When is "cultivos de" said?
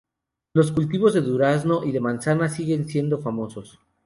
0.71-1.21